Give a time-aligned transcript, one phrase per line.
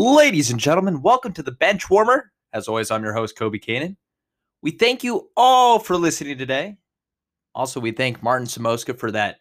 [0.00, 2.32] Ladies and gentlemen, welcome to the Bench Warmer.
[2.54, 3.98] As always, I'm your host, Kobe Kanan.
[4.62, 6.78] We thank you all for listening today.
[7.54, 9.40] Also, we thank Martin Samoska for that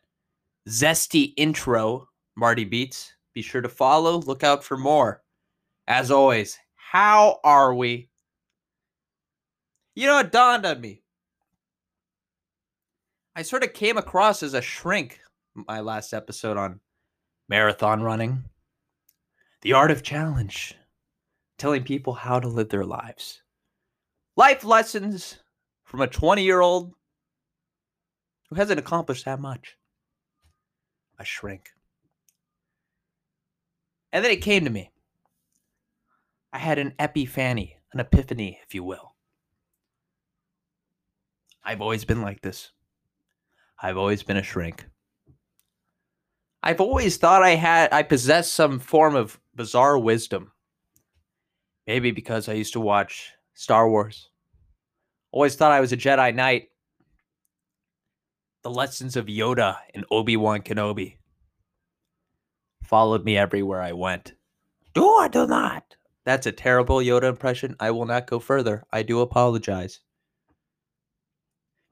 [0.67, 3.13] zesty intro, Marty Beats.
[3.33, 5.23] Be sure to follow, look out for more.
[5.87, 8.09] As always, how are we?
[9.95, 11.03] You know, it dawned on me.
[13.33, 15.21] I sort of came across as a shrink
[15.55, 16.81] my last episode on
[17.47, 18.43] marathon running,
[19.61, 20.75] the art of challenge,
[21.57, 23.41] telling people how to live their lives.
[24.35, 25.39] Life lessons
[25.83, 26.93] from a 20 year old
[28.49, 29.77] who hasn't accomplished that much.
[31.19, 31.69] A shrink.
[34.11, 34.91] And then it came to me.
[36.51, 39.13] I had an epiphany, an epiphany, if you will.
[41.63, 42.71] I've always been like this.
[43.81, 44.85] I've always been a shrink.
[46.63, 50.53] I've always thought I had I possessed some form of bizarre wisdom.
[51.85, 54.29] Maybe because I used to watch Star Wars.
[55.33, 56.69] Always thought I was a Jedi Knight.
[58.63, 61.17] The lessons of Yoda and Obi-Wan Kenobi
[62.85, 64.31] followed me everywhere I went.
[64.93, 65.97] Do or do not.
[66.23, 67.75] That's a terrible Yoda impression.
[67.81, 68.85] I will not go further.
[68.93, 69.99] I do apologize.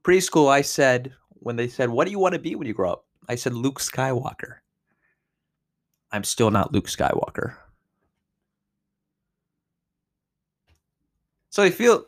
[0.05, 2.93] Preschool, I said, when they said, What do you want to be when you grow
[2.93, 3.05] up?
[3.27, 4.59] I said, Luke Skywalker.
[6.11, 7.55] I'm still not Luke Skywalker.
[11.49, 12.05] So I feel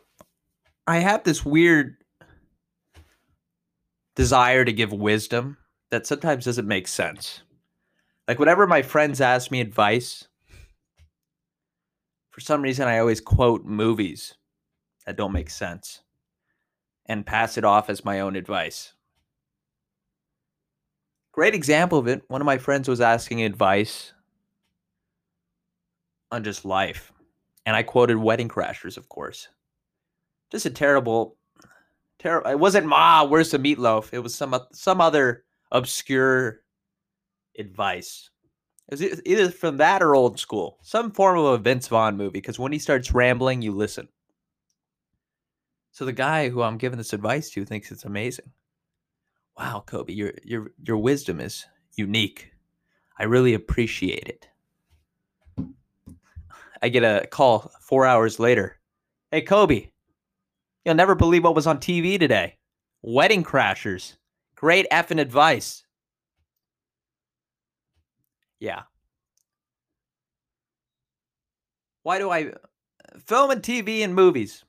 [0.88, 1.98] I have this weird
[4.16, 5.58] desire to give wisdom
[5.92, 7.42] that sometimes doesn't make sense.
[8.28, 10.28] Like, whenever my friends ask me advice,
[12.30, 14.36] for some reason, I always quote movies
[15.06, 16.02] that don't make sense
[17.08, 18.94] and pass it off as my own advice.
[21.40, 22.22] Great example of it.
[22.28, 24.12] One of my friends was asking advice
[26.34, 27.14] on just life.
[27.66, 29.48] And I quoted Wedding Crashers, of course.
[30.52, 31.38] Just a terrible,
[32.20, 32.52] terrible.
[32.52, 34.10] It wasn't Ma, where's the meatloaf?
[34.12, 36.60] It was some some other obscure
[37.58, 38.32] advice.
[38.90, 42.32] It was either from that or old school, some form of a Vince Vaughn movie.
[42.32, 44.10] Because when he starts rambling, you listen.
[45.94, 48.52] So the guy who I'm giving this advice to thinks it's amazing.
[49.60, 51.66] Wow, Kobe, your your your wisdom is
[51.98, 52.54] unique.
[53.18, 54.48] I really appreciate it.
[56.82, 58.80] I get a call four hours later.
[59.32, 59.90] Hey, Kobe,
[60.86, 62.58] you'll never believe what was on TV today.
[63.02, 64.16] Wedding Crashers.
[64.56, 65.84] Great effing advice.
[68.62, 68.84] Yeah.
[72.04, 72.54] Why do I
[73.26, 74.64] film and TV and movies?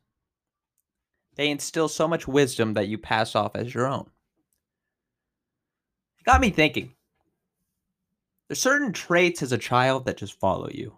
[1.37, 4.11] They instill so much wisdom that you pass off as your own.
[6.31, 6.93] Got me thinking.
[8.47, 10.95] There's certain traits as a child that just follow you.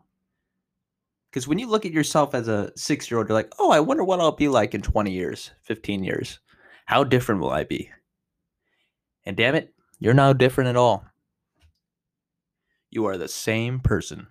[1.31, 3.81] Because when you look at yourself as a six year old, you're like, oh, I
[3.81, 6.39] wonder what I'll be like in 20 years, 15 years.
[6.85, 7.91] How different will I be?
[9.25, 11.03] And damn it, you're no different at all.
[12.91, 14.27] You are the same person.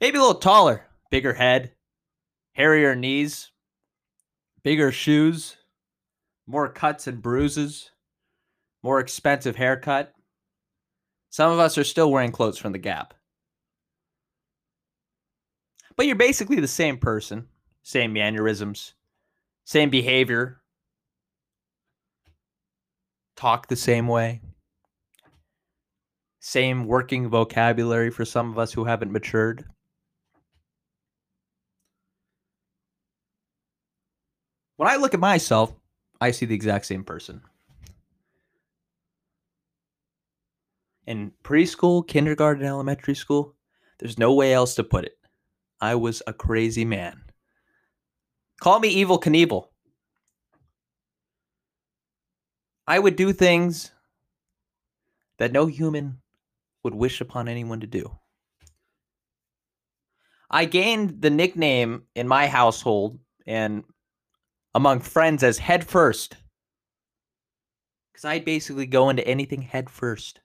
[0.00, 1.72] Maybe a little taller, bigger head,
[2.52, 3.50] hairier knees,
[4.62, 5.56] bigger shoes,
[6.46, 7.90] more cuts and bruises,
[8.82, 10.12] more expensive haircut.
[11.30, 13.14] Some of us are still wearing clothes from the Gap.
[15.96, 17.46] But you're basically the same person,
[17.82, 18.94] same mannerisms,
[19.64, 20.60] same behavior,
[23.36, 24.40] talk the same way,
[26.40, 29.64] same working vocabulary for some of us who haven't matured.
[34.76, 35.72] When I look at myself,
[36.20, 37.42] I see the exact same person.
[41.06, 43.54] In preschool, kindergarten, elementary school,
[43.98, 45.16] there's no way else to put it.
[45.80, 47.22] I was a crazy man.
[48.60, 49.66] Call me Evel Knievel.
[52.86, 53.90] I would do things
[55.38, 56.18] that no human
[56.84, 58.16] would wish upon anyone to do.
[60.50, 63.84] I gained the nickname in my household and
[64.74, 66.36] among friends as head first.
[68.12, 70.41] Because I'd basically go into anything head first.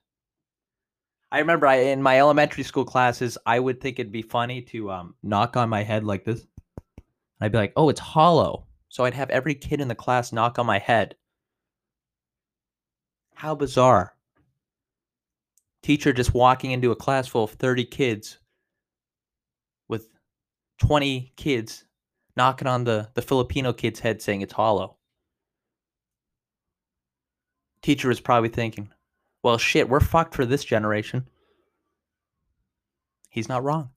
[1.30, 4.90] I remember I, in my elementary school classes, I would think it'd be funny to
[4.90, 6.40] um, knock on my head like this.
[6.40, 7.06] And
[7.40, 8.66] I'd be like, oh, it's hollow.
[8.88, 11.16] So I'd have every kid in the class knock on my head.
[13.34, 14.14] How bizarre.
[15.82, 18.38] Teacher just walking into a class full of 30 kids
[19.86, 20.08] with
[20.80, 21.84] 20 kids
[22.36, 24.96] knocking on the, the Filipino kid's head saying it's hollow.
[27.82, 28.90] Teacher was probably thinking,
[29.42, 31.26] well, shit, we're fucked for this generation.
[33.30, 33.90] He's not wrong.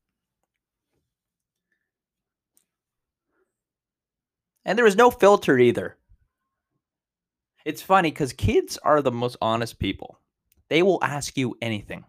[4.63, 5.97] And there is no filter either.
[7.65, 10.19] It's funny because kids are the most honest people.
[10.69, 12.05] They will ask you anything.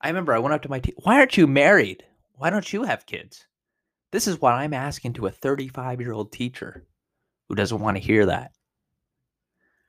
[0.00, 2.04] I remember I went up to my teacher, why aren't you married?
[2.34, 3.46] Why don't you have kids?
[4.12, 6.86] This is what I'm asking to a 35 year old teacher
[7.48, 8.52] who doesn't want to hear that.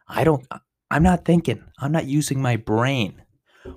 [0.07, 0.45] I don't,
[0.91, 1.63] I'm not thinking.
[1.79, 3.21] I'm not using my brain.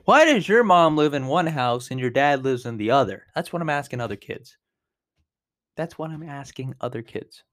[0.04, 3.22] Why does your mom live in one house and your dad lives in the other?
[3.36, 4.56] That's what I'm asking other kids.
[5.76, 7.44] That's what I'm asking other kids.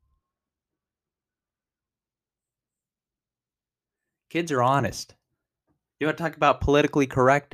[4.31, 5.13] Kids are honest.
[5.99, 7.53] You want to talk about politically correct?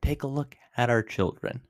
[0.00, 1.60] Take a look at our children.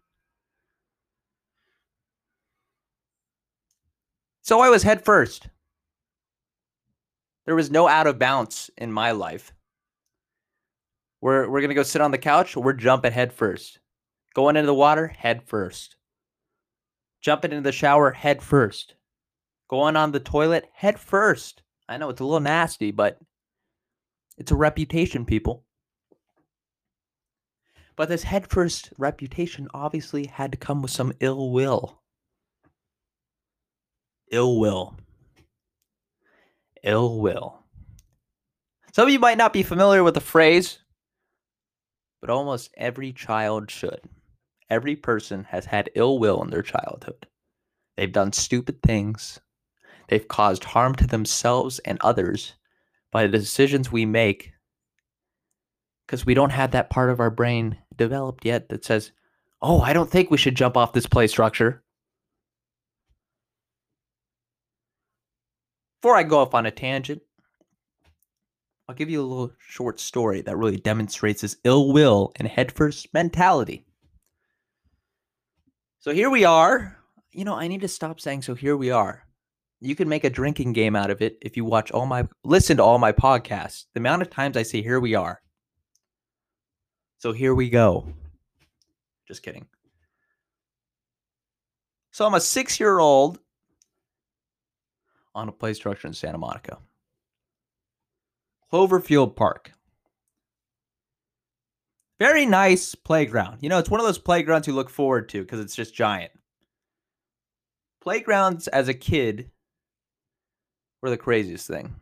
[4.43, 5.49] So I was head first.
[7.47, 9.53] There was no out of bounds in my life.
[11.23, 12.57] We're we're gonna go sit on the couch.
[12.57, 13.79] We're jumping head first.
[14.35, 15.97] Going into the water, head first.
[17.23, 18.97] Jumping into the shower, head first.
[19.71, 21.63] Going on the toilet, head first.
[21.89, 23.19] I know it's a little nasty, but
[24.37, 25.65] it's a reputation, people.
[27.95, 32.03] But this head first reputation obviously had to come with some ill will.
[34.33, 34.97] Ill will.
[36.83, 37.63] Ill will.
[38.93, 40.82] Some of you might not be familiar with the phrase,
[42.23, 44.01] but almost every child should.
[44.71, 47.27] Every person has had ill will in their childhood.
[47.97, 49.41] They've done stupid things.
[50.09, 52.55] They've caused harm to themselves and others
[53.11, 54.53] by the decisions we make
[56.07, 59.13] because we don't have that part of our brain developed yet that says,
[59.61, 61.83] oh, I don't think we should jump off this play structure.
[66.01, 67.23] Before I go off on a tangent,
[68.89, 73.13] I'll give you a little short story that really demonstrates this ill will and headfirst
[73.15, 73.87] mentality.
[76.01, 76.99] So here we are.
[77.31, 79.25] You know, I need to stop saying so here we are.
[79.81, 82.77] You can make a drinking game out of it if you watch all my listen
[82.77, 83.87] to all my podcasts.
[83.95, 85.41] The amount of times I say here we are.
[87.19, 88.13] So here we go.
[89.27, 89.67] Just kidding.
[92.11, 93.39] So I'm a 6-year-old
[95.35, 96.79] on a play structure in Santa Monica.
[98.73, 99.73] Cloverfield Park.
[102.19, 103.59] Very nice playground.
[103.61, 106.33] You know, it's one of those playgrounds you look forward to because it's just giant.
[108.01, 109.51] Playgrounds as a kid
[111.03, 111.97] were the craziest thing.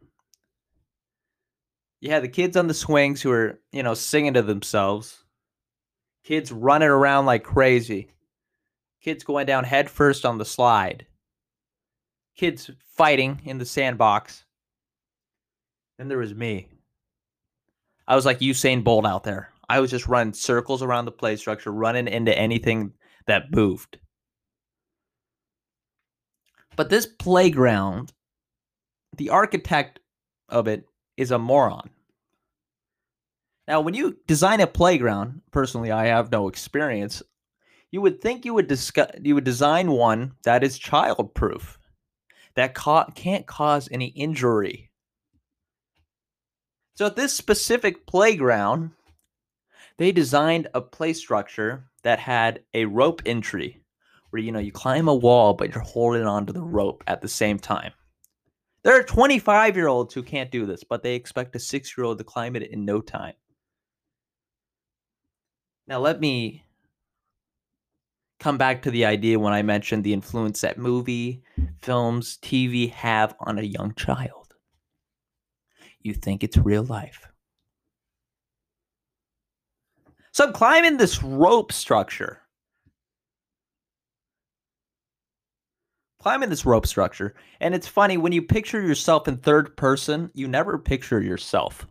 [2.00, 5.24] You had the kids on the swings who were, you know, singing to themselves.
[6.22, 8.12] Kids running around like crazy.
[9.02, 11.06] Kids going down headfirst on the slide.
[12.36, 14.44] Kids fighting in the sandbox.
[16.00, 16.66] Then there was me.
[18.08, 19.52] I was like Usain Bolt out there.
[19.68, 22.94] I was just running circles around the play structure, running into anything
[23.26, 23.98] that moved.
[26.74, 28.14] But this playground,
[29.18, 30.00] the architect
[30.48, 30.86] of it
[31.18, 31.90] is a moron.
[33.68, 37.22] Now, when you design a playground, personally, I have no experience.
[37.90, 41.76] You would think you would discuss, you would design one that is childproof,
[42.54, 44.89] that ca- can't cause any injury
[47.00, 48.90] so at this specific playground,
[49.96, 53.80] they designed a play structure that had a rope entry
[54.28, 57.26] where you know you climb a wall but you're holding onto the rope at the
[57.26, 57.92] same time.
[58.82, 62.04] There are 25 year olds who can't do this, but they expect a six year
[62.04, 63.32] old to climb it in no time.
[65.86, 66.66] Now, let me
[68.40, 71.44] come back to the idea when I mentioned the influence that movie,
[71.80, 74.39] films, TV have on a young child
[76.02, 77.26] you think it's real life.
[80.32, 82.40] So I'm climbing this rope structure.
[86.20, 87.34] Climbing this rope structure.
[87.60, 91.86] And it's funny when you picture yourself in third person, you never picture yourself.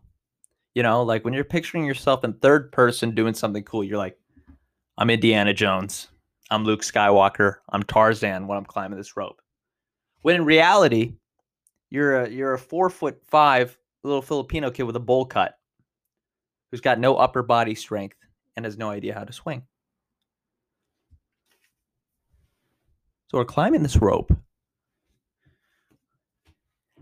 [0.75, 4.17] You know, like when you're picturing yourself in third person doing something cool, you're like,
[4.97, 6.09] I'm Indiana Jones.
[6.51, 7.55] I'm Luke Skywalker.
[7.71, 9.41] I'm Tarzan when I'm climbing this rope.
[10.21, 11.13] When in reality,
[11.89, 15.55] you're a you're a four foot five little Filipino kid with a bowl cut
[16.71, 18.17] who's got no upper body strength
[18.55, 19.63] and has no idea how to swing.
[23.29, 24.31] So we're climbing this rope.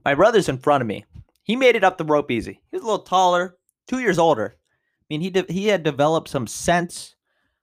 [0.03, 1.05] My brother's in front of me.
[1.43, 2.61] He made it up the rope easy.
[2.69, 4.55] He was a little taller, two years older.
[4.55, 7.15] I mean, he de- he had developed some sense,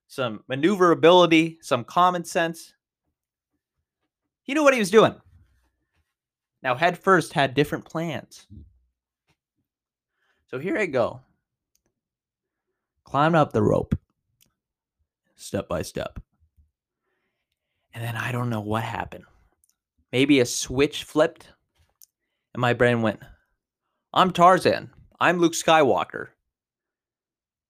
[0.08, 2.72] some maneuverability, some common sense.
[4.42, 5.14] He knew what he was doing.
[6.62, 8.46] Now, head first had different plans.
[10.54, 11.20] So here I go.
[13.02, 13.98] Climbing up the rope,
[15.34, 16.20] step by step.
[17.92, 19.24] And then I don't know what happened.
[20.12, 21.48] maybe a switch flipped,
[22.52, 23.18] and my brain went,
[24.12, 24.90] I'm Tarzan.
[25.18, 26.28] I'm Luke Skywalker.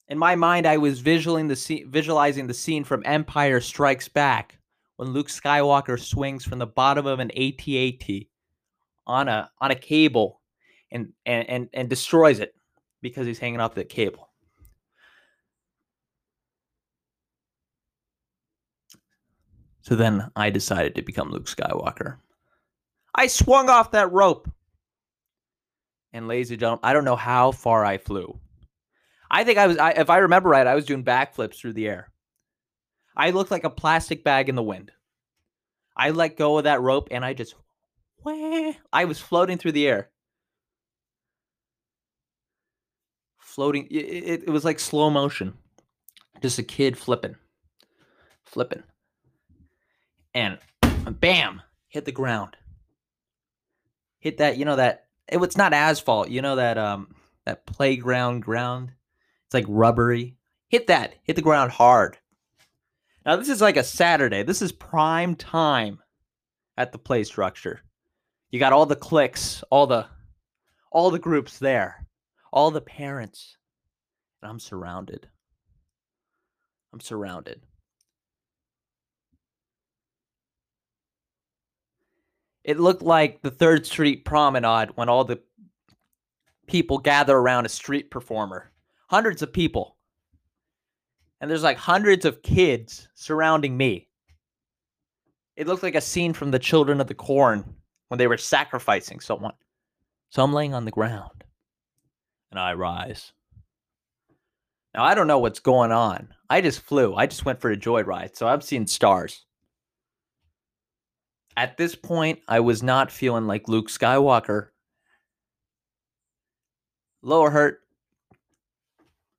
[0.08, 4.58] In my mind, I was visualizing the scene, visualizing the scene from Empire Strikes Back
[4.96, 8.26] when Luke Skywalker swings from the bottom of an AT-AT
[9.06, 10.42] on a on a cable
[10.92, 12.54] and and and, and destroys it
[13.04, 14.30] because he's hanging off the cable.
[19.82, 22.16] So then I decided to become Luke Skywalker.
[23.14, 24.50] I swung off that rope.
[26.14, 28.40] And ladies and gentlemen, I don't know how far I flew.
[29.30, 31.86] I think I was, I, if I remember right, I was doing backflips through the
[31.86, 32.10] air.
[33.14, 34.92] I looked like a plastic bag in the wind.
[35.94, 37.54] I let go of that rope and I just,
[38.24, 40.08] wah, I was floating through the air.
[43.54, 45.54] Floating, it, it, it was like slow motion.
[46.42, 47.36] Just a kid flipping,
[48.42, 48.82] flipping.
[50.34, 50.58] And
[51.08, 52.56] bam, hit the ground.
[54.18, 58.40] Hit that, you know, that, it, it's not asphalt, you know, that, um, that playground
[58.40, 58.90] ground.
[59.46, 60.36] It's like rubbery.
[60.66, 62.18] Hit that, hit the ground hard.
[63.24, 64.42] Now, this is like a Saturday.
[64.42, 66.00] This is prime time
[66.76, 67.80] at the play structure.
[68.50, 70.06] You got all the cliques, all the
[70.90, 72.03] all the groups there,
[72.54, 73.58] all the parents.
[74.40, 75.28] And I'm surrounded.
[76.92, 77.60] I'm surrounded.
[82.62, 85.42] It looked like the 3rd Street Promenade when all the
[86.66, 88.70] people gather around a street performer.
[89.08, 89.94] Hundreds of people
[91.40, 94.08] and there's like hundreds of kids surrounding me.
[95.56, 97.74] It looked like a scene from the Children of the Corn
[98.08, 99.52] when they were sacrificing someone.
[100.30, 101.44] So I'm laying on the ground
[102.54, 103.32] and I rise.
[104.94, 106.28] Now, I don't know what's going on.
[106.48, 107.14] I just flew.
[107.14, 108.36] I just went for a joyride.
[108.36, 109.44] So I'm seeing stars.
[111.56, 114.68] At this point, I was not feeling like Luke Skywalker.
[117.22, 117.80] Lower hurt.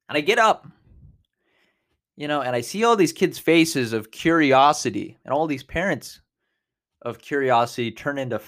[0.09, 0.67] And I get up
[2.17, 6.21] you know, and I see all these kids' faces of curiosity and all these parents
[7.01, 8.41] of curiosity turn into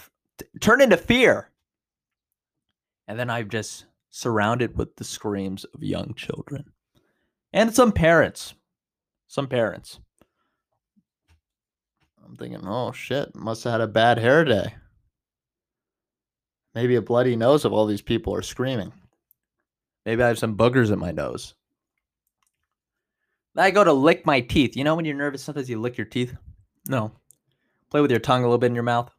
[0.62, 1.52] turn into fear.
[3.08, 3.86] And then I'm just
[4.18, 6.66] surrounded with the screams of young children
[7.54, 8.56] and some parents.
[9.28, 10.00] Some parents.
[12.26, 14.74] I'm thinking, oh shit, must have had a bad hair day.
[16.74, 18.92] Maybe a bloody nose of all these people are screaming.
[20.06, 21.54] Maybe I have some boogers in my nose.
[23.56, 24.76] I go to lick my teeth.
[24.76, 26.36] You know when you're nervous, sometimes you lick your teeth?
[26.88, 27.12] No.
[27.90, 29.12] Play with your tongue a little bit in your mouth.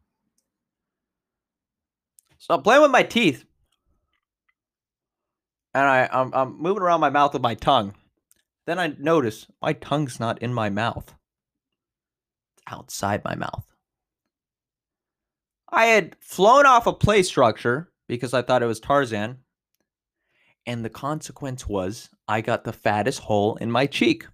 [2.39, 3.45] So I'm playing with my teeth.
[5.79, 7.95] And I, I'm, I'm moving around my mouth with my tongue.
[8.67, 11.15] Then I notice my tongue's not in my mouth.
[12.57, 13.65] It's outside my mouth.
[15.71, 19.39] I had flown off a play structure because I thought it was Tarzan.
[20.67, 24.27] And the consequence was I got the fattest hole in my cheek.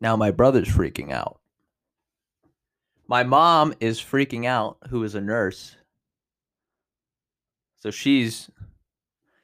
[0.00, 1.40] Now my brother's freaking out.
[3.08, 5.74] My mom is freaking out, who is a nurse.
[7.80, 8.50] So she's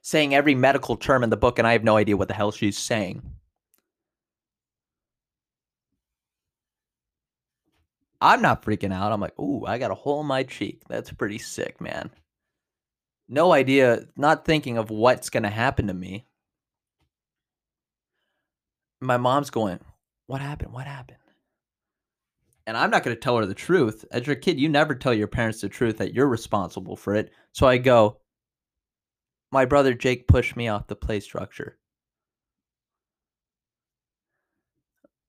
[0.02, 2.52] saying every medical term in the book, and I have no idea what the hell
[2.52, 3.22] she's saying.
[8.20, 9.12] I'm not freaking out.
[9.12, 10.82] I'm like, ooh, I got a hole in my cheek.
[10.88, 12.10] That's pretty sick, man.
[13.28, 16.26] No idea, not thinking of what's going to happen to me.
[19.00, 19.80] My mom's going,
[20.26, 20.72] What happened?
[20.72, 21.18] What happened?
[22.66, 24.06] And I'm not going to tell her the truth.
[24.10, 27.30] As your kid, you never tell your parents the truth that you're responsible for it.
[27.52, 28.20] So I go,
[29.54, 31.78] My brother Jake pushed me off the play structure.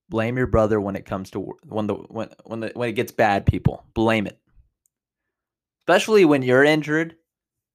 [0.09, 3.11] Blame your brother when it comes to when the when when the when it gets
[3.11, 3.85] bad, people.
[3.93, 4.39] Blame it.
[5.83, 7.17] Especially when you're injured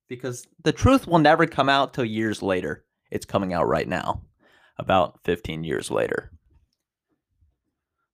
[0.08, 2.84] because the truth will never come out till years later.
[3.12, 4.22] It's coming out right now,
[4.76, 6.32] about 15 years later.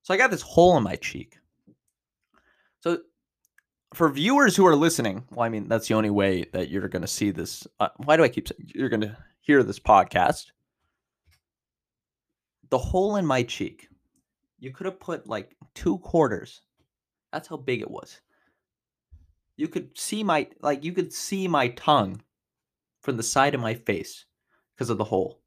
[0.03, 1.39] So I got this hole in my cheek.
[2.81, 2.99] So
[3.95, 7.03] for viewers who are listening, well, I mean, that's the only way that you're going
[7.03, 7.67] to see this.
[7.81, 10.47] Uh, why do I keep saying you're going to hear this podcast?
[12.71, 13.89] The hole in my cheek,
[14.59, 16.63] you could have put like two quarters.
[17.33, 18.21] That's how big it was.
[19.57, 22.21] You could see my like you could see my tongue
[23.01, 24.27] from the side of my face
[24.75, 25.41] because of the hole.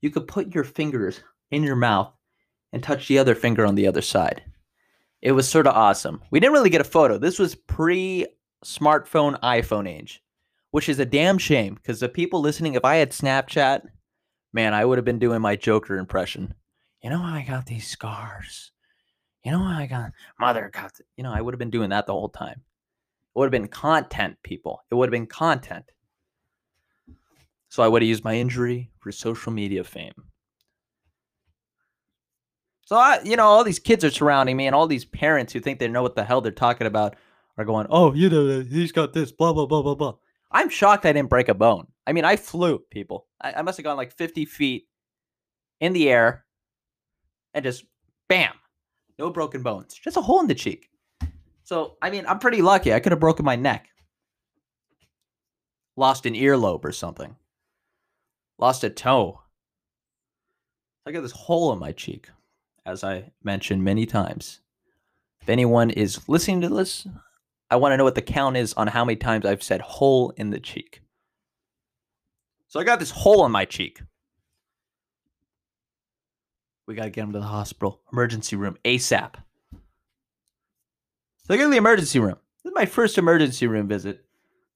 [0.00, 2.12] You could put your fingers in your mouth
[2.72, 4.42] and touch the other finger on the other side.
[5.20, 6.22] It was sort of awesome.
[6.30, 7.18] We didn't really get a photo.
[7.18, 8.26] This was pre
[8.64, 10.22] smartphone iPhone age,
[10.70, 13.82] which is a damn shame because the people listening, if I had Snapchat,
[14.52, 16.54] man, I would have been doing my Joker impression.
[17.02, 18.72] You know, I got these scars.
[19.44, 22.06] You know, I got mother got, the-" you know, I would have been doing that
[22.06, 22.60] the whole time.
[22.60, 24.82] It would have been content, people.
[24.90, 25.84] It would have been content.
[27.68, 30.14] So I would have used my injury for social media fame.
[32.88, 35.60] So I, you know, all these kids are surrounding me, and all these parents who
[35.60, 37.16] think they know what the hell they're talking about
[37.58, 40.14] are going, "Oh, you know, he's got this, blah blah blah blah blah."
[40.50, 41.88] I'm shocked I didn't break a bone.
[42.06, 43.26] I mean, I flew, people.
[43.42, 44.88] I, I must have gone like 50 feet
[45.80, 46.46] in the air,
[47.52, 47.84] and just
[48.26, 48.54] bam,
[49.18, 50.88] no broken bones, just a hole in the cheek.
[51.64, 52.94] So, I mean, I'm pretty lucky.
[52.94, 53.86] I could have broken my neck,
[55.94, 57.36] lost an earlobe or something,
[58.58, 59.42] lost a toe.
[61.04, 62.30] I got this hole in my cheek
[62.88, 64.60] as I mentioned many times.
[65.42, 67.06] If anyone is listening to this,
[67.70, 70.32] I want to know what the count is on how many times I've said hole
[70.36, 71.02] in the cheek.
[72.68, 74.00] So I got this hole in my cheek.
[76.86, 79.34] We got to get him to the hospital, emergency room, ASAP.
[81.44, 82.36] So I go to the emergency room.
[82.64, 84.24] This is my first emergency room visit.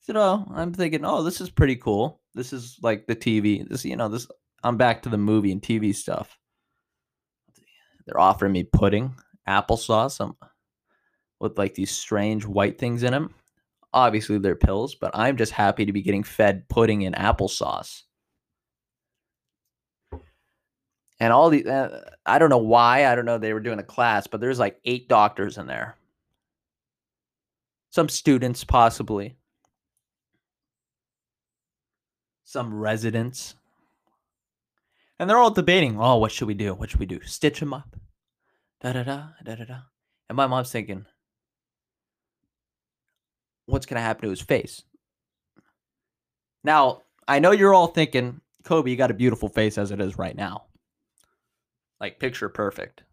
[0.00, 2.20] So oh, I'm thinking, oh, this is pretty cool.
[2.34, 3.66] This is like the TV.
[3.66, 4.26] This, you know, this.
[4.62, 6.38] I'm back to the movie and TV stuff.
[8.06, 9.14] They're offering me pudding,
[9.48, 10.36] applesauce, um,
[11.40, 13.34] with like these strange white things in them.
[13.92, 18.02] Obviously, they're pills, but I'm just happy to be getting fed pudding and applesauce.
[21.20, 23.06] And all the, uh, I don't know why.
[23.06, 23.38] I don't know.
[23.38, 25.96] They were doing a class, but there's like eight doctors in there.
[27.90, 29.36] Some students, possibly.
[32.44, 33.54] Some residents.
[35.22, 36.74] And they're all debating, oh, what should we do?
[36.74, 37.20] What should we do?
[37.20, 37.94] Stitch him up.
[38.80, 39.78] Da da da da da da.
[40.28, 41.06] And my mom's thinking,
[43.66, 44.82] what's gonna happen to his face?
[46.64, 50.18] Now, I know you're all thinking, Kobe, you got a beautiful face as it is
[50.18, 50.64] right now.
[52.00, 53.04] Like picture perfect.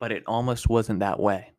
[0.00, 1.52] But it almost wasn't that way.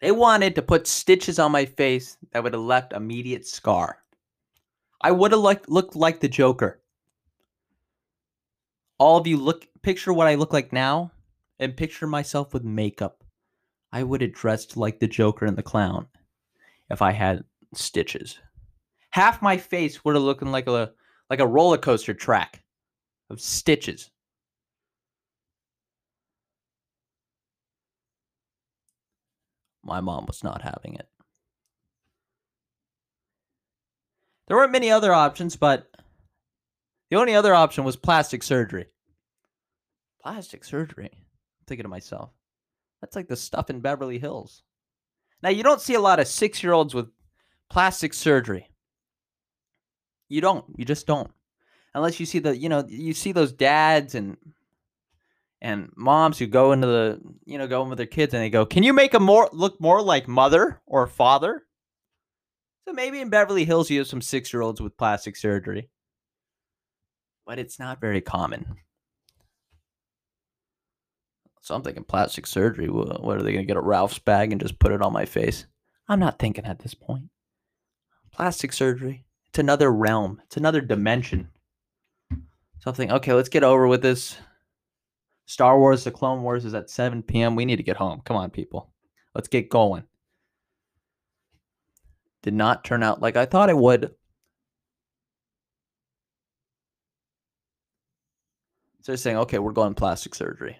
[0.00, 4.02] They wanted to put stitches on my face that would have left immediate scar.
[5.02, 6.80] I would have looked, looked like the Joker
[8.98, 11.12] all of you look picture what I look like now
[11.58, 13.24] and picture myself with makeup.
[13.92, 16.08] I would have dressed like the Joker and the clown
[16.90, 18.38] if I had stitches.
[19.10, 20.92] Half my face would have looking like a
[21.30, 22.62] like a roller coaster track
[23.30, 24.10] of stitches.
[29.82, 31.08] My mom was not having it.
[34.46, 35.90] There weren't many other options, but
[37.10, 38.86] the only other option was plastic surgery.
[40.22, 41.10] Plastic surgery?
[41.12, 42.30] I'm thinking to myself,
[43.00, 44.62] that's like the stuff in Beverly Hills.
[45.42, 47.06] Now, you don't see a lot of six year olds with
[47.70, 48.68] plastic surgery.
[50.28, 50.64] You don't.
[50.76, 51.30] You just don't.
[51.94, 54.36] Unless you see the, you know, you see those dads and
[55.60, 58.50] and moms who go into the, you know, go in with their kids and they
[58.50, 61.64] go, "Can you make a more look more like mother or father?"
[62.86, 65.88] So maybe in Beverly Hills you have some six year olds with plastic surgery
[67.48, 68.76] but it's not very common.
[71.62, 72.88] So I'm thinking plastic surgery.
[72.90, 75.24] What are they going to get a Ralph's bag and just put it on my
[75.24, 75.64] face?
[76.08, 77.30] I'm not thinking at this point.
[78.30, 79.24] Plastic surgery.
[79.48, 80.42] It's another realm.
[80.44, 81.48] It's another dimension.
[82.80, 83.10] Something.
[83.10, 84.36] Okay, let's get over with this.
[85.46, 87.56] Star Wars: The Clone Wars is at 7 p.m.
[87.56, 88.20] We need to get home.
[88.26, 88.92] Come on, people.
[89.34, 90.04] Let's get going.
[92.42, 94.14] Did not turn out like I thought it would.
[99.00, 100.78] So they're saying, okay, we're going plastic surgery.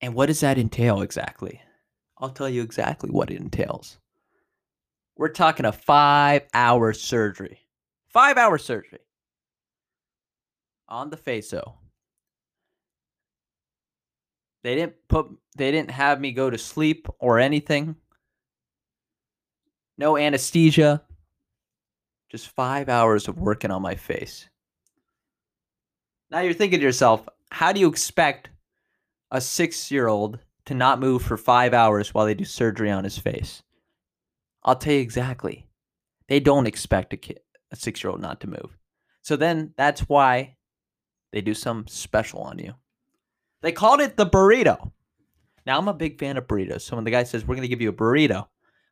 [0.00, 1.60] And what does that entail exactly?
[2.18, 3.98] I'll tell you exactly what it entails.
[5.16, 7.60] We're talking a five hour surgery.
[8.08, 9.00] Five hour surgery
[10.90, 11.52] on the face.
[11.52, 11.74] faso.
[14.62, 17.96] They didn't put they didn't have me go to sleep or anything.
[19.96, 21.02] No anesthesia.
[22.28, 24.48] Just five hours of working on my face.
[26.30, 28.50] Now you're thinking to yourself, how do you expect
[29.30, 33.04] a six year old to not move for five hours while they do surgery on
[33.04, 33.62] his face?
[34.62, 35.66] I'll tell you exactly.
[36.28, 37.40] They don't expect a kid,
[37.72, 38.78] a six year old not to move.
[39.22, 40.56] So then that's why
[41.32, 42.74] they do some special on you.
[43.62, 44.92] They called it the burrito.
[45.66, 46.82] Now I'm a big fan of burritos.
[46.82, 48.46] So when the guy says we're going to give you a burrito,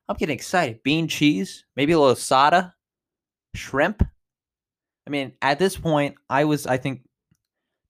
[0.08, 0.82] I'm getting excited.
[0.82, 2.74] Bean cheese, maybe a little sada,
[3.54, 4.02] shrimp.
[5.06, 7.07] I mean, at this point, I was, I think,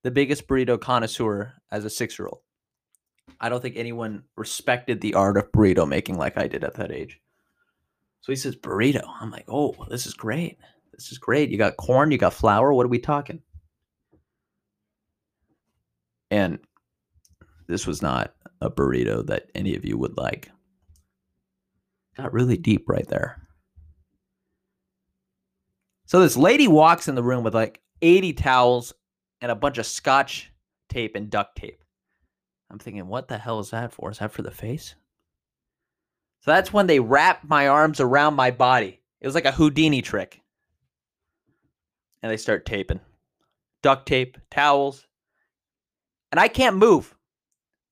[0.03, 2.41] the biggest burrito connoisseur as a six year old.
[3.39, 6.91] I don't think anyone respected the art of burrito making like I did at that
[6.91, 7.19] age.
[8.21, 9.03] So he says, burrito.
[9.21, 10.57] I'm like, oh, this is great.
[10.93, 11.49] This is great.
[11.49, 12.73] You got corn, you got flour.
[12.73, 13.41] What are we talking?
[16.31, 16.59] And
[17.67, 20.51] this was not a burrito that any of you would like.
[22.17, 23.47] Got really deep right there.
[26.05, 28.93] So this lady walks in the room with like 80 towels
[29.41, 30.51] and a bunch of scotch
[30.89, 31.83] tape and duct tape.
[32.69, 34.11] I'm thinking, what the hell is that for?
[34.11, 34.95] Is that for the face?
[36.41, 39.01] So that's when they wrap my arms around my body.
[39.19, 40.41] It was like a Houdini trick.
[42.21, 42.99] And they start taping
[43.81, 45.05] duct tape, towels.
[46.31, 47.15] And I can't move.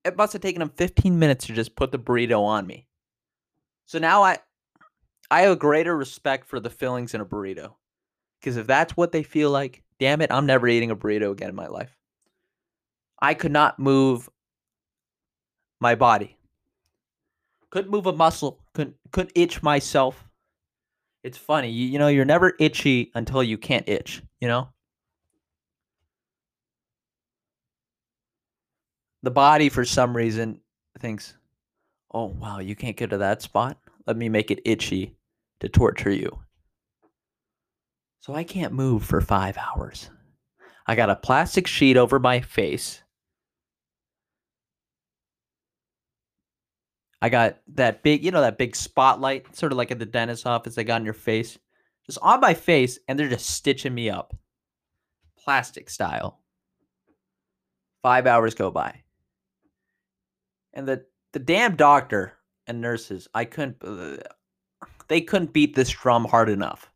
[0.03, 2.87] It must have taken them 15 minutes to just put the burrito on me.
[3.85, 4.39] So now I
[5.29, 7.73] I have a greater respect for the fillings in a burrito.
[8.39, 11.49] Because if that's what they feel like, damn it, I'm never eating a burrito again
[11.49, 11.95] in my life.
[13.19, 14.29] I could not move
[15.79, 16.37] my body.
[17.69, 18.59] Couldn't move a muscle.
[18.73, 20.23] Couldn't couldn't itch myself.
[21.23, 24.69] It's funny, you, you know, you're never itchy until you can't itch, you know?
[29.23, 30.61] The body for some reason
[30.99, 31.35] thinks,
[32.13, 33.77] "Oh, wow, you can't get to that spot.
[34.05, 35.17] Let me make it itchy
[35.59, 36.39] to torture you."
[38.27, 40.11] So I can't move for 5 hours.
[40.85, 43.01] I got a plastic sheet over my face
[47.21, 50.45] I got that big, you know, that big spotlight, sort of like at the dentist's
[50.45, 51.57] office they got in your face,
[52.05, 54.35] just on my face, and they're just stitching me up,
[55.39, 56.39] plastic style.
[58.03, 59.01] Five hours go by,
[60.73, 62.33] and the the damn doctor
[62.67, 64.17] and nurses, I couldn't, uh,
[65.07, 66.89] they couldn't beat this drum hard enough.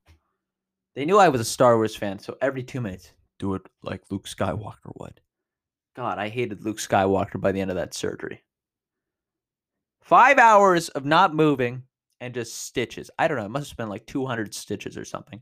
[0.94, 4.12] They knew I was a Star Wars fan, so every two minutes, do it like
[4.12, 5.22] Luke Skywalker would.
[5.96, 8.44] God, I hated Luke Skywalker by the end of that surgery.
[10.02, 11.84] Five hours of not moving
[12.20, 13.10] and just stitches.
[13.18, 13.46] I don't know.
[13.46, 15.42] It must have been like 200 stitches or something.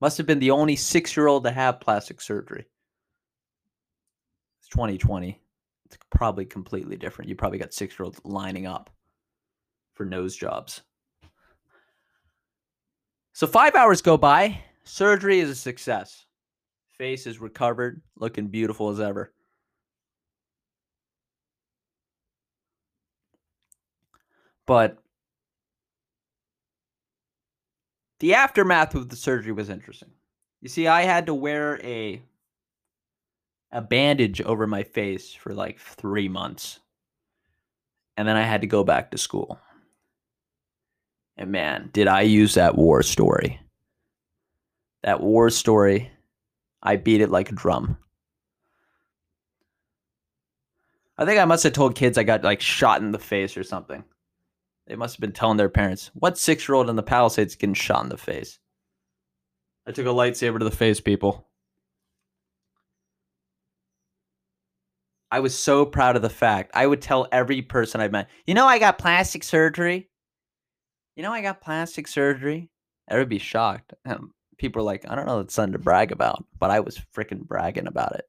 [0.00, 2.66] Must have been the only six year old to have plastic surgery.
[4.60, 5.40] It's 2020.
[5.86, 7.28] It's probably completely different.
[7.28, 8.90] You probably got six year olds lining up
[9.94, 10.82] for nose jobs.
[13.34, 14.60] So five hours go by.
[14.84, 16.24] Surgery is a success.
[16.96, 19.32] Face is recovered, looking beautiful as ever.
[24.66, 24.98] But
[28.20, 30.12] the aftermath of the surgery was interesting.
[30.60, 32.22] You see, I had to wear a
[33.72, 36.78] a bandage over my face for like 3 months.
[38.16, 39.58] And then I had to go back to school.
[41.36, 43.60] And man, did I use that war story.
[45.02, 46.10] That war story,
[46.82, 47.98] I beat it like a drum.
[51.16, 53.64] I think I must have told kids I got like shot in the face or
[53.64, 54.04] something.
[54.86, 57.74] They must have been telling their parents, what six year old in the Palisades getting
[57.74, 58.58] shot in the face?
[59.86, 61.48] I took a lightsaber to the face, people.
[65.30, 66.70] I was so proud of the fact.
[66.74, 70.08] I would tell every person I met, you know, I got plastic surgery.
[71.16, 72.70] You know, I got plastic surgery.
[73.08, 73.94] I would be shocked.
[74.04, 77.00] Um, people are like, I don't know, it's something to brag about, but I was
[77.14, 78.26] freaking bragging about it.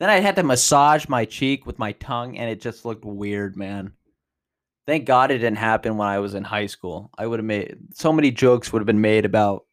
[0.00, 3.56] Then I had to massage my cheek with my tongue, and it just looked weird,
[3.56, 3.92] man.
[4.86, 7.10] Thank God it didn't happen when I was in high school.
[7.16, 9.64] I would have made so many jokes would have been made about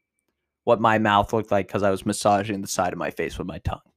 [0.66, 3.48] what my mouth looked like because I was massaging the side of my face with
[3.48, 3.89] my tongue.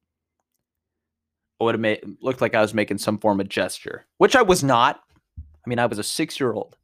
[1.62, 4.64] Would have made looked like I was making some form of gesture, which I was
[4.64, 5.01] not.
[5.38, 6.77] I mean, I was a six year old.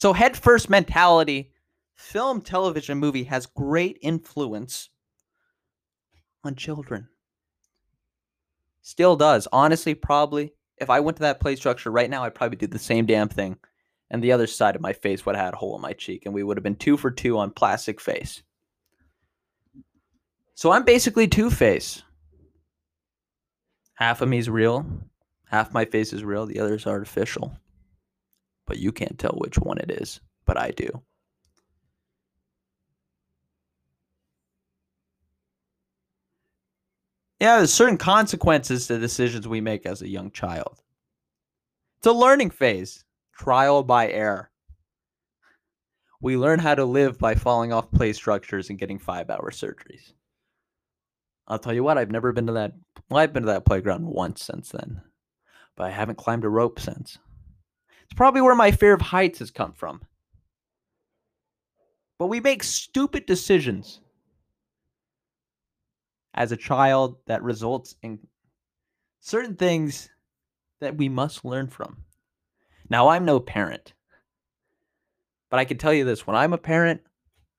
[0.00, 1.52] So, head first mentality,
[1.94, 4.90] film, television, movie has great influence
[6.44, 7.08] on children.
[8.82, 9.46] Still does.
[9.52, 10.52] Honestly, probably
[10.82, 13.28] if I went to that play structure right now, I'd probably do the same damn
[13.28, 13.56] thing.
[14.10, 16.26] And the other side of my face would have had a hole in my cheek,
[16.26, 18.42] and we would have been two for two on plastic face.
[20.62, 22.04] So I'm basically Two Face.
[23.94, 24.86] Half of me is real,
[25.50, 27.58] half my face is real, the other is artificial.
[28.68, 31.02] But you can't tell which one it is, but I do.
[37.40, 40.80] Yeah, there's certain consequences to decisions we make as a young child.
[41.98, 43.04] It's a learning phase,
[43.36, 44.52] trial by error.
[46.20, 50.12] We learn how to live by falling off play structures and getting five hour surgeries.
[51.48, 52.72] I'll tell you what, I've never been to that.
[53.08, 55.02] Well, I've been to that playground once since then,
[55.76, 57.18] but I haven't climbed a rope since.
[58.04, 60.02] It's probably where my fear of heights has come from.
[62.18, 64.00] But we make stupid decisions
[66.34, 68.20] as a child that results in
[69.20, 70.08] certain things
[70.80, 72.04] that we must learn from.
[72.88, 73.94] Now, I'm no parent,
[75.50, 77.02] But I can tell you this when I'm a parent,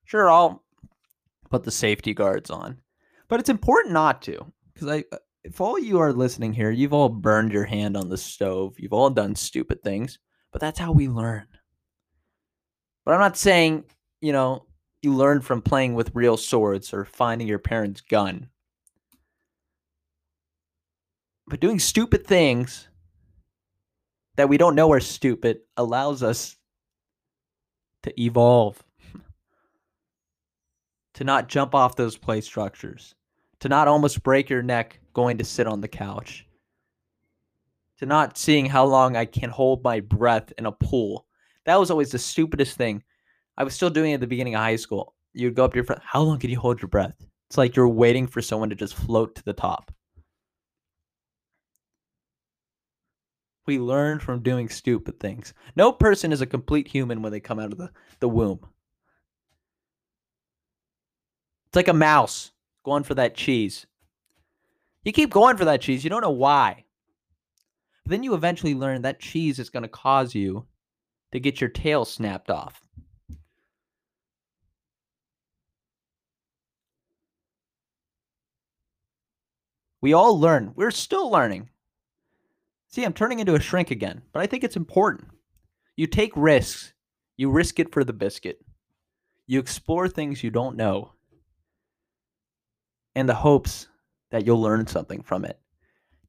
[0.04, 0.64] sure, I'll
[1.48, 2.78] put the safety guards on.
[3.28, 4.52] But it's important not to.
[4.72, 8.08] Because I uh, if all you are listening here, you've all burned your hand on
[8.08, 8.74] the stove.
[8.78, 10.18] You've all done stupid things.
[10.52, 11.46] But that's how we learn.
[13.04, 13.84] But I'm not saying,
[14.20, 14.66] you know,
[15.02, 18.48] you learn from playing with real swords or finding your parents' gun.
[21.46, 22.88] But doing stupid things
[24.36, 26.56] that we don't know are stupid allows us
[28.04, 28.82] to evolve,
[31.14, 33.14] to not jump off those play structures,
[33.60, 36.46] to not almost break your neck going to sit on the couch,
[37.98, 41.26] to not seeing how long I can hold my breath in a pool.
[41.64, 43.02] That was always the stupidest thing.
[43.56, 45.14] I was still doing it at the beginning of high school.
[45.32, 47.14] You'd go up to your friend, how long can you hold your breath?
[47.48, 49.92] It's like you're waiting for someone to just float to the top.
[53.66, 55.54] We learn from doing stupid things.
[55.74, 58.60] No person is a complete human when they come out of the, the womb.
[61.74, 62.52] It's like a mouse
[62.84, 63.84] going for that cheese.
[65.02, 66.84] You keep going for that cheese, you don't know why.
[68.04, 70.68] But then you eventually learn that cheese is going to cause you
[71.32, 72.80] to get your tail snapped off.
[80.00, 80.74] We all learn.
[80.76, 81.70] We're still learning.
[82.86, 85.28] See, I'm turning into a shrink again, but I think it's important.
[85.96, 86.92] You take risks,
[87.36, 88.64] you risk it for the biscuit.
[89.48, 91.13] You explore things you don't know
[93.14, 93.88] in the hopes
[94.30, 95.58] that you'll learn something from it.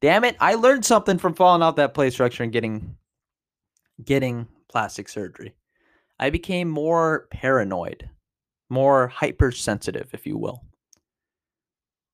[0.00, 2.96] Damn it, I learned something from falling off that play structure and getting
[4.04, 5.54] getting plastic surgery.
[6.18, 8.10] I became more paranoid,
[8.68, 10.64] more hypersensitive, if you will.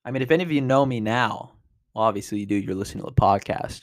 [0.05, 1.53] I mean, if any of you know me now,
[1.95, 3.83] well, obviously you do, you're listening to the podcast.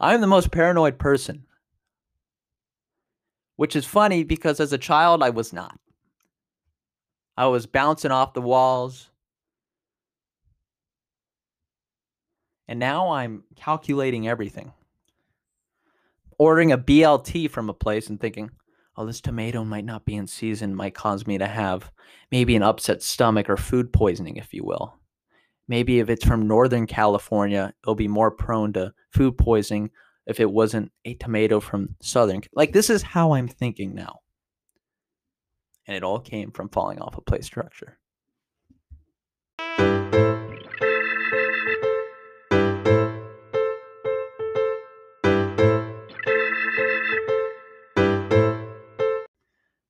[0.00, 1.44] I'm the most paranoid person.
[3.56, 5.78] Which is funny because as a child, I was not.
[7.36, 9.10] I was bouncing off the walls.
[12.68, 14.72] And now I'm calculating everything.
[16.38, 18.50] Ordering a BLT from a place and thinking,
[18.96, 21.90] oh, this tomato might not be in season, might cause me to have
[22.30, 24.98] maybe an upset stomach or food poisoning, if you will
[25.68, 29.90] maybe if it's from Northern California, it'll be more prone to food poisoning
[30.26, 32.42] if it wasn't a tomato from Southern.
[32.52, 34.20] Like, this is how I'm thinking now.
[35.86, 37.98] And it all came from falling off a play structure.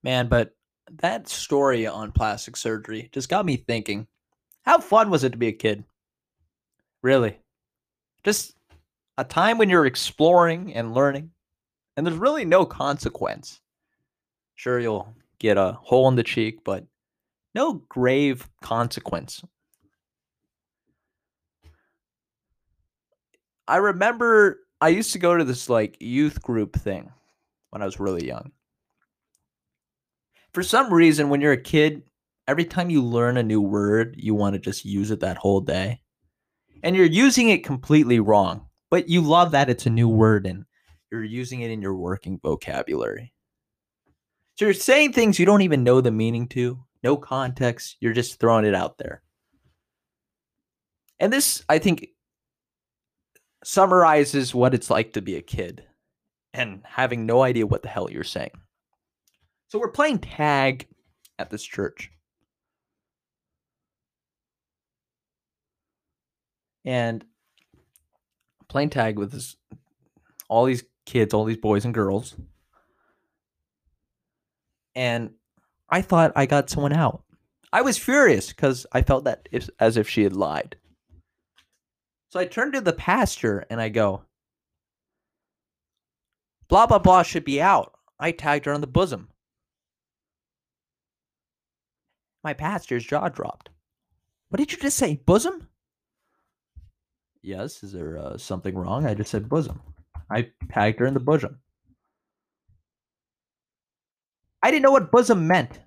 [0.07, 0.55] Man, but
[1.03, 4.07] that story on plastic surgery just got me thinking
[4.62, 5.83] how fun was it to be a kid?
[7.03, 7.40] Really.
[8.23, 8.55] Just
[9.19, 11.33] a time when you're exploring and learning,
[11.97, 13.61] and there's really no consequence.
[14.55, 16.85] Sure, you'll get a hole in the cheek, but
[17.57, 19.42] no grave consequence.
[23.66, 27.11] I remember I used to go to this like youth group thing
[27.71, 28.53] when I was really young.
[30.57, 32.03] For some reason, when you're a kid,
[32.49, 35.61] every time you learn a new word, you want to just use it that whole
[35.61, 36.01] day.
[36.83, 40.64] And you're using it completely wrong, but you love that it's a new word and
[41.12, 43.35] you're using it in your working vocabulary.
[44.55, 48.40] So you're saying things you don't even know the meaning to, no context, you're just
[48.40, 49.21] throwing it out there.
[51.21, 52.09] And this, I think,
[53.62, 55.85] summarizes what it's like to be a kid
[56.55, 58.53] and having no idea what the hell you're saying.
[59.68, 60.87] So we're playing tag
[61.38, 62.11] at this church.
[66.87, 67.24] and
[68.68, 69.57] playing tag with this
[70.48, 72.37] all these kids, all these boys and girls.
[74.94, 75.33] And
[75.90, 77.24] I thought I got someone out.
[77.72, 80.76] I was furious because I felt that if, as if she had lied.
[82.31, 84.22] So I turned to the pastor and I go,
[86.68, 87.92] blah, blah, blah should be out.
[88.18, 89.29] I tagged her on the bosom.
[92.46, 93.70] My pastor's jaw dropped.
[94.50, 95.16] What did you just say?
[95.26, 95.66] Bosom?
[97.42, 97.82] Yes.
[97.82, 99.04] Is there uh, something wrong?
[99.04, 99.80] I just said bosom.
[100.30, 101.59] I tagged her in the bosom.
[104.62, 105.80] I didn't know what bosom meant.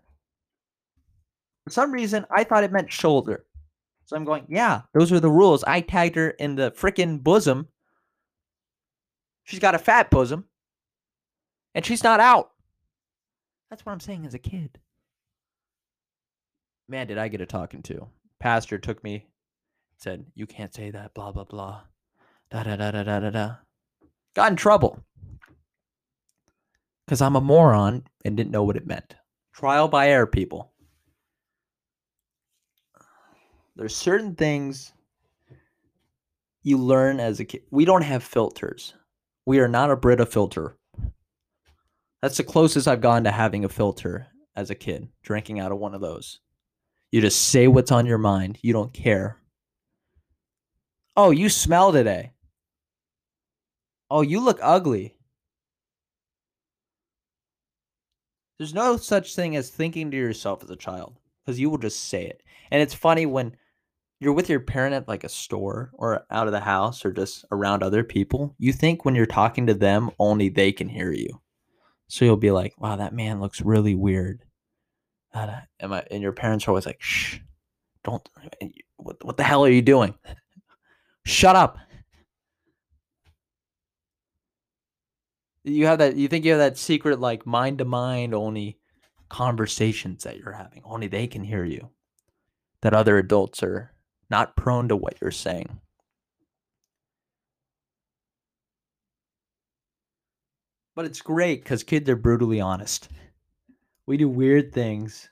[1.64, 3.46] For some reason, I thought it meant shoulder.
[4.04, 5.64] So I'm going, yeah, those are the rules.
[5.64, 7.70] I tagged her in the freaking bosom.
[9.46, 10.44] She's got a fat bosom.
[11.74, 12.52] And she's not out.
[13.70, 14.78] That's what I'm saying as a kid.
[16.90, 18.08] Man, did I get a talking to.
[18.40, 19.28] Pastor took me
[20.00, 21.82] said, You can't say that, blah, blah, blah.
[22.50, 23.56] Da da da da da da da.
[24.36, 25.04] Got in trouble.
[27.06, 29.16] Because I'm a moron and didn't know what it meant.
[29.54, 30.72] Trial by error, people.
[33.76, 34.94] There's certain things
[36.64, 37.64] you learn as a kid.
[37.72, 38.94] We don't have filters.
[39.46, 40.78] We are not a Brita filter.
[42.22, 45.80] That's the closest I've gone to having a filter as a kid, drinking out of
[45.80, 46.42] one of those.
[47.12, 48.60] You just say what's on your mind.
[48.62, 49.38] You don't care.
[51.16, 52.34] Oh, you smell today.
[54.12, 55.16] Oh, you look ugly.
[58.58, 62.10] There's no such thing as thinking to yourself as a child because you will just
[62.10, 62.44] say it.
[62.72, 63.56] And it's funny when
[64.20, 67.46] you're with your parent at like a store or out of the house or just
[67.52, 71.42] around other people, you think when you're talking to them, only they can hear you.
[72.08, 74.44] So you'll be like, wow, that man looks really weird.
[75.34, 77.38] And, my, and your parents are always like, shh,
[78.04, 78.28] don't,
[78.98, 80.14] what, what the hell are you doing?
[81.26, 81.78] Shut up.
[85.64, 88.80] You have that, you think you have that secret, like mind to mind only
[89.30, 90.82] conversations that you're having.
[90.84, 91.90] Only they can hear you.
[92.82, 93.94] That other adults are
[94.30, 95.80] not prone to what you're saying.
[100.96, 103.10] But it's great because kids are brutally honest.
[104.10, 105.30] We do weird things.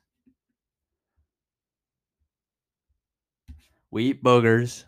[3.90, 4.84] We eat boogers.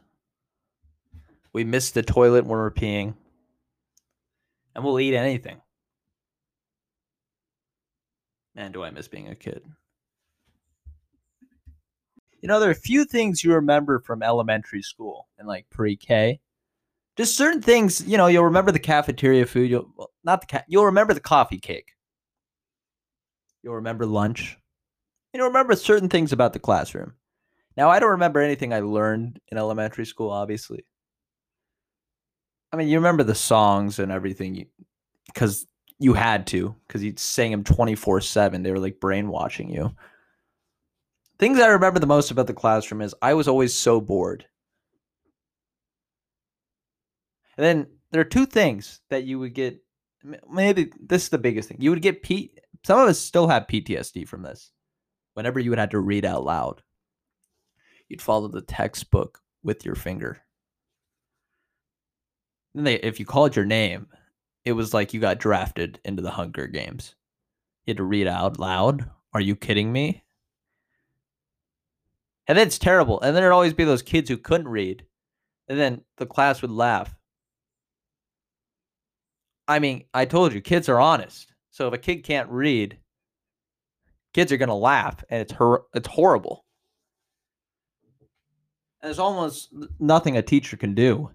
[1.53, 3.15] We miss the toilet when we're peeing.
[4.75, 5.59] And we'll eat anything.
[8.53, 9.63] Man, do I miss being a kid.
[12.41, 15.97] You know, there are a few things you remember from elementary school and like pre
[15.97, 16.39] K.
[17.17, 19.67] Just certain things, you know, you'll remember the cafeteria food.
[19.67, 21.95] You'll well, not the ca- you'll remember the coffee cake.
[23.63, 24.57] You'll remember lunch.
[25.33, 27.13] You'll remember certain things about the classroom.
[27.77, 30.85] Now, I don't remember anything I learned in elementary school, obviously.
[32.71, 34.67] I mean, you remember the songs and everything
[35.25, 35.65] because
[35.97, 38.63] you, you had to, because you sang them 24 7.
[38.63, 39.95] They were like brainwashing you.
[41.37, 44.45] Things I remember the most about the classroom is I was always so bored.
[47.57, 49.81] And then there are two things that you would get.
[50.49, 51.77] Maybe this is the biggest thing.
[51.79, 52.51] You would get P.
[52.85, 54.71] Some of us still have PTSD from this.
[55.33, 56.81] Whenever you would have to read out loud,
[58.07, 60.41] you'd follow the textbook with your finger.
[62.75, 64.07] And they, if you called your name,
[64.65, 67.15] it was like you got drafted into the Hunger Games.
[67.85, 69.09] You had to read out loud.
[69.33, 70.23] Are you kidding me?
[72.47, 73.21] And then it's terrible.
[73.21, 75.05] And then there'd always be those kids who couldn't read.
[75.67, 77.15] And then the class would laugh.
[79.67, 81.53] I mean, I told you, kids are honest.
[81.79, 82.97] So if a kid can't read,
[84.33, 85.53] kids are going to laugh and it's
[85.93, 86.65] it's horrible.
[89.01, 91.31] And there's almost nothing a teacher can do.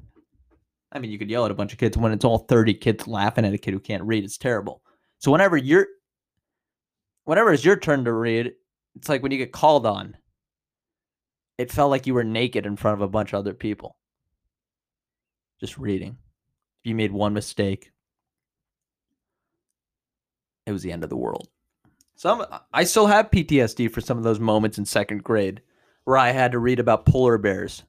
[0.92, 3.09] I mean, you could yell at a bunch of kids when it's all 30 kids
[3.09, 4.22] laughing at a kid who can't read.
[4.22, 4.83] It's terrible.
[5.16, 5.87] So whenever you're
[7.24, 8.52] whenever it's your turn to read,
[8.96, 10.14] it's like when you get called on
[11.57, 13.96] it felt like you were naked in front of a bunch of other people.
[15.59, 16.18] Just reading.
[16.83, 17.92] If you made one mistake,
[20.66, 21.48] it was the end of the world.
[22.16, 25.61] Some I still have PTSD for some of those moments in second grade
[26.05, 27.83] where I had to read about polar bears.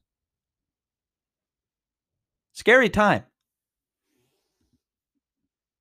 [2.53, 3.23] Scary time.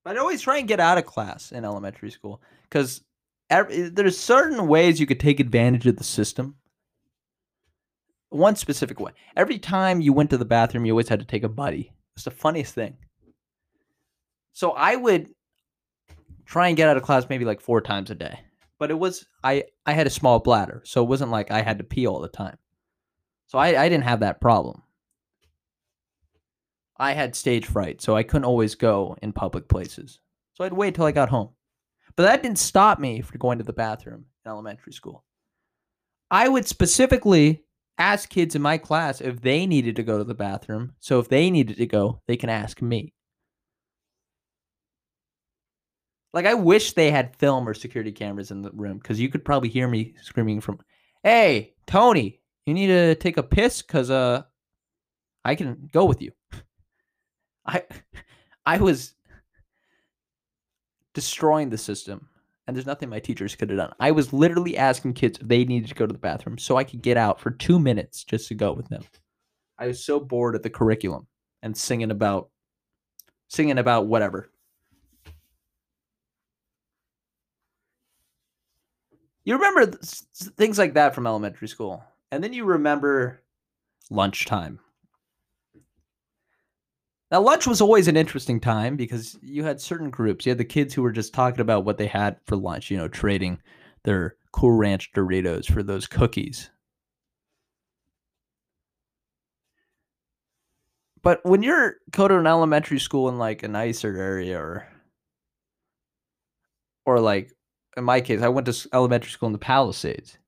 [0.03, 3.03] But I'd always try and get out of class in elementary school because
[3.49, 6.57] there's certain ways you could take advantage of the system
[8.31, 9.13] one specific way.
[9.37, 11.93] Every time you went to the bathroom, you always had to take a buddy.
[12.17, 12.97] It's the funniest thing.
[14.53, 15.34] So I would
[16.45, 18.41] try and get out of class maybe like four times a day.
[18.79, 21.79] But it was I I had a small bladder, so it wasn't like I had
[21.79, 22.59] to pee all the time.
[23.47, 24.83] So I, I didn't have that problem.
[26.97, 30.21] I had stage fright, so I couldn't always go in public places.
[30.55, 31.51] So I'd wait till I got home.
[32.17, 35.25] But that didn't stop me from going to the bathroom in elementary school.
[36.31, 37.65] I would specifically
[37.99, 40.95] ask kids in my class if they needed to go to the bathroom.
[41.01, 43.14] So if they needed to go, they can ask me.
[46.35, 49.45] Like I wish they had film or security cameras in the room because you could
[49.45, 50.81] probably hear me screaming from,
[51.23, 54.43] "Hey, Tony, you need to take a piss because uh,
[55.45, 56.33] I can go with you."
[57.67, 57.85] I,
[58.67, 59.15] I was
[61.15, 62.29] destroying the system
[62.67, 63.93] and there's nothing my teachers could have done.
[64.01, 66.85] I was literally asking kids if they needed to go to the bathroom so I
[66.85, 69.05] could get out for two minutes just to go with them.
[69.79, 71.27] I was so bored of the curriculum
[71.63, 72.51] and singing about
[73.49, 74.51] singing about whatever.
[79.45, 79.87] You remember
[80.57, 82.03] things like that from elementary school.
[82.33, 83.43] And then you remember
[84.11, 84.81] lunchtime.
[87.31, 90.47] Now, lunch was always an interesting time because you had certain groups.
[90.47, 92.97] You had the kids who were just talking about what they had for lunch, you
[92.97, 93.61] know, trading
[94.05, 96.71] their Cool Ranch Doritos for those cookies.
[101.23, 104.87] But when you're go to an elementary school in like a nicer area or
[107.07, 107.51] or like
[107.97, 110.39] in my case, I went to elementary school in the Palisades.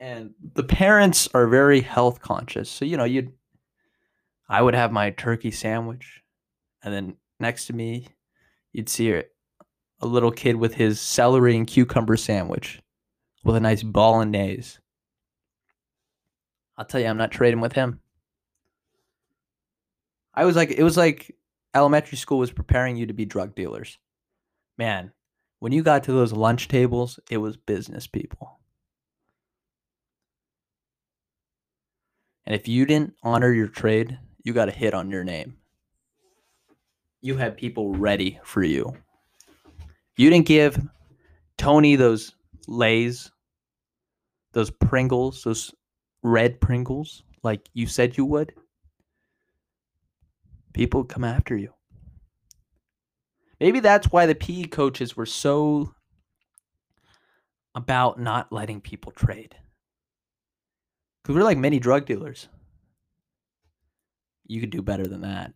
[0.00, 2.68] And the parents are very health conscious.
[2.68, 3.32] So, you know, you'd
[4.48, 6.22] I would have my turkey sandwich
[6.82, 8.08] and then next to me
[8.72, 9.24] you'd see a,
[10.00, 12.82] a little kid with his celery and cucumber sandwich
[13.44, 14.78] with a nice bolognese.
[16.76, 18.00] I'll tell you, I'm not trading with him.
[20.34, 21.36] I was like, it was like
[21.74, 23.98] elementary school was preparing you to be drug dealers.
[24.78, 25.12] Man,
[25.62, 28.58] when you got to those lunch tables, it was business people.
[32.44, 35.58] And if you didn't honor your trade, you got a hit on your name.
[37.20, 38.92] You had people ready for you.
[40.16, 40.84] You didn't give
[41.58, 42.34] Tony those
[42.66, 43.30] Lays,
[44.54, 45.72] those Pringles, those
[46.24, 48.52] red Pringles, like you said you would
[50.72, 51.72] people come after you.
[53.62, 55.94] Maybe that's why the PE coaches were so
[57.76, 59.54] about not letting people trade.
[61.22, 62.48] Because we're like many drug dealers.
[64.48, 65.52] You could do better than that.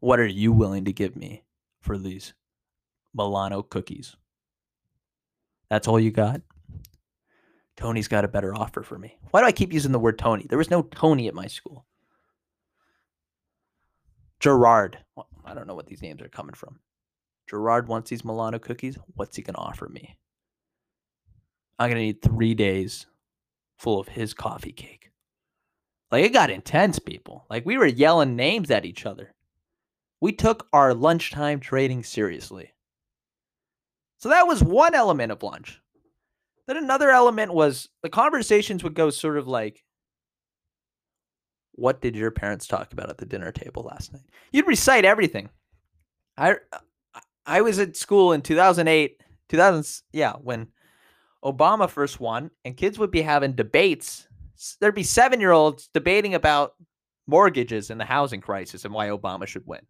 [0.00, 1.44] What are you willing to give me
[1.82, 2.34] for these
[3.14, 4.16] Milano cookies?
[5.70, 6.40] That's all you got?
[7.76, 9.18] Tony's got a better offer for me.
[9.30, 10.46] Why do I keep using the word Tony?
[10.48, 11.86] There was no Tony at my school.
[14.40, 14.98] Gerard.
[15.14, 16.80] Well, I don't know what these names are coming from.
[17.48, 18.98] Gerard wants these Milano cookies.
[19.14, 20.16] What's he going to offer me?
[21.78, 23.06] I'm going to need three days
[23.78, 25.10] full of his coffee cake.
[26.10, 27.44] Like it got intense, people.
[27.50, 29.34] Like we were yelling names at each other.
[30.20, 32.72] We took our lunchtime trading seriously.
[34.18, 35.80] So that was one element of lunch.
[36.66, 39.84] Then another element was the conversations would go sort of like,
[41.72, 44.22] what did your parents talk about at the dinner table last night?
[44.52, 45.50] You'd recite everything.
[46.38, 46.56] I
[47.46, 50.68] I was at school in 2008, 2000 yeah, when
[51.44, 54.26] Obama first won and kids would be having debates.
[54.80, 56.74] There'd be 7-year-olds debating about
[57.26, 59.80] mortgages and the housing crisis and why Obama should win.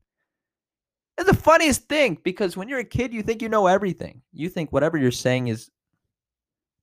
[1.17, 4.23] It's the funniest thing because when you're a kid, you think you know everything.
[4.33, 5.71] You think whatever you're saying is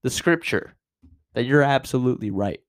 [0.03, 0.73] the scripture,
[1.33, 2.61] that you're absolutely right.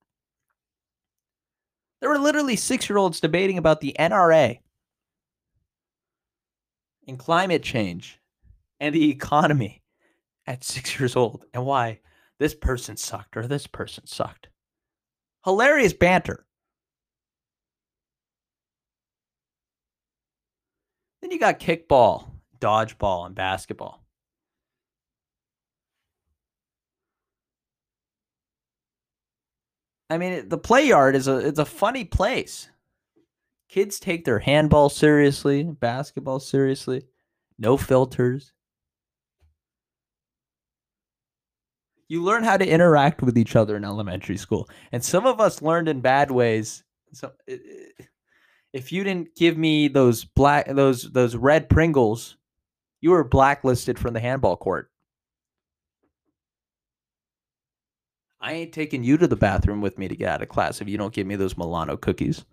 [2.00, 4.58] There were literally six year olds debating about the NRA
[7.06, 8.20] and climate change
[8.80, 9.82] and the economy
[10.46, 12.00] at six years old and why
[12.38, 14.48] this person sucked or this person sucked.
[15.44, 16.46] Hilarious banter.
[21.20, 22.26] Then you got kickball,
[22.58, 24.02] dodgeball, and basketball.
[30.10, 32.68] I mean, the play yard is a it's a funny place.
[33.72, 37.06] Kids take their handball seriously, basketball seriously,
[37.58, 38.52] no filters.
[42.06, 45.62] You learn how to interact with each other in elementary school, and some of us
[45.62, 46.84] learned in bad ways.
[47.14, 47.32] So,
[48.74, 52.36] if you didn't give me those black those those red Pringles,
[53.00, 54.90] you were blacklisted from the handball court.
[58.38, 60.90] I ain't taking you to the bathroom with me to get out of class if
[60.90, 62.44] you don't give me those Milano cookies.